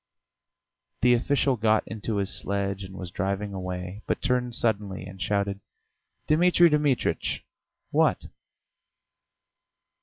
[1.03, 5.59] The official got into his sledge and was driving away, but turned suddenly and shouted:
[6.25, 7.45] "Dmitri Dmitritch!"
[7.91, 8.25] "What?"